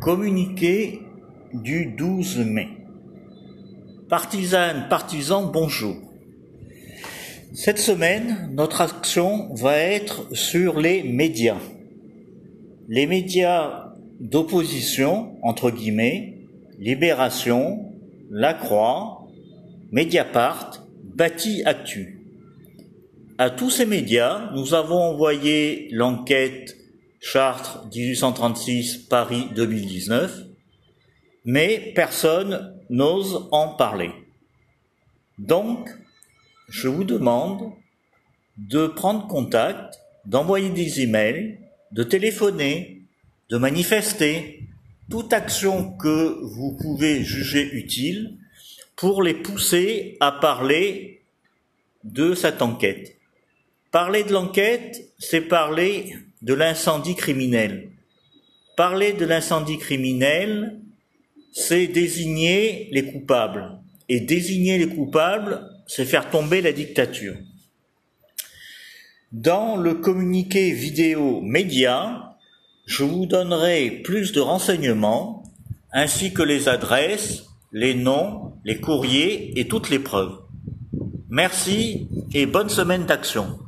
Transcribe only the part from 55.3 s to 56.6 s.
parler de